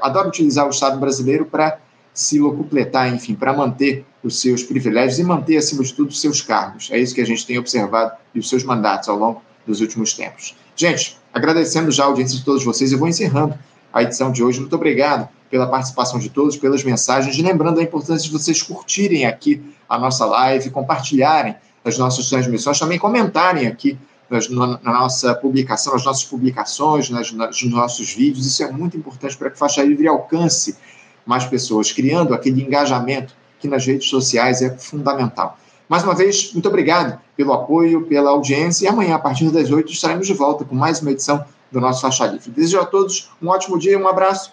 adora 0.00 0.28
utilizar 0.28 0.66
o 0.66 0.70
Estado 0.70 0.98
brasileiro 0.98 1.44
para 1.44 1.78
se 2.12 2.38
locupletar, 2.38 3.12
enfim, 3.12 3.34
para 3.34 3.52
manter 3.52 4.06
os 4.22 4.40
seus 4.40 4.62
privilégios 4.62 5.18
e 5.18 5.24
manter, 5.24 5.56
acima 5.56 5.82
de 5.82 5.92
tudo, 5.92 6.10
os 6.10 6.20
seus 6.20 6.40
cargos. 6.40 6.88
É 6.90 6.98
isso 6.98 7.14
que 7.14 7.20
a 7.20 7.26
gente 7.26 7.44
tem 7.44 7.58
observado 7.58 8.12
e 8.34 8.38
os 8.38 8.48
seus 8.48 8.62
mandatos 8.62 9.08
ao 9.08 9.18
longo 9.18 9.42
dos 9.66 9.80
últimos 9.80 10.14
tempos. 10.14 10.54
Gente, 10.76 11.18
agradecendo 11.32 11.90
já 11.90 12.04
a 12.04 12.06
audiência 12.06 12.38
de 12.38 12.44
todos 12.44 12.64
vocês, 12.64 12.92
eu 12.92 12.98
vou 12.98 13.08
encerrando 13.08 13.58
a 13.92 14.02
edição 14.02 14.30
de 14.30 14.42
hoje. 14.42 14.60
Muito 14.60 14.74
obrigado 14.76 15.28
pela 15.54 15.68
participação 15.68 16.18
de 16.18 16.30
todos, 16.30 16.56
pelas 16.56 16.82
mensagens, 16.82 17.38
lembrando 17.38 17.78
a 17.78 17.82
importância 17.84 18.26
de 18.26 18.32
vocês 18.32 18.60
curtirem 18.60 19.24
aqui 19.24 19.62
a 19.88 19.96
nossa 19.96 20.26
live, 20.26 20.68
compartilharem 20.70 21.54
as 21.84 21.96
nossas 21.96 22.28
transmissões, 22.28 22.76
também 22.76 22.98
comentarem 22.98 23.68
aqui 23.68 23.96
nas, 24.28 24.48
na, 24.48 24.80
nossa 24.82 25.32
publicação, 25.32 25.92
nas 25.92 26.04
nossas 26.04 26.24
publicações, 26.24 27.08
nas, 27.08 27.30
nos 27.30 27.62
nossos 27.66 28.12
vídeos. 28.12 28.44
Isso 28.44 28.64
é 28.64 28.72
muito 28.72 28.96
importante 28.96 29.36
para 29.36 29.48
que 29.48 29.56
Faixa 29.56 29.80
Livre 29.84 30.08
alcance 30.08 30.76
mais 31.24 31.44
pessoas, 31.44 31.92
criando 31.92 32.34
aquele 32.34 32.60
engajamento 32.60 33.32
que 33.60 33.68
nas 33.68 33.86
redes 33.86 34.08
sociais 34.08 34.60
é 34.60 34.76
fundamental. 34.76 35.56
Mais 35.88 36.02
uma 36.02 36.16
vez, 36.16 36.52
muito 36.52 36.68
obrigado 36.68 37.16
pelo 37.36 37.52
apoio, 37.52 38.04
pela 38.06 38.30
audiência, 38.30 38.86
e 38.86 38.88
amanhã, 38.88 39.14
a 39.14 39.20
partir 39.20 39.52
das 39.52 39.70
8, 39.70 39.92
estaremos 39.92 40.26
de 40.26 40.34
volta 40.34 40.64
com 40.64 40.74
mais 40.74 41.00
uma 41.00 41.12
edição 41.12 41.44
do 41.70 41.80
nosso 41.80 42.00
Faixa 42.00 42.26
Livre. 42.26 42.50
Desejo 42.50 42.80
a 42.80 42.84
todos 42.84 43.30
um 43.40 43.46
ótimo 43.50 43.78
dia, 43.78 43.96
um 43.96 44.08
abraço 44.08 44.52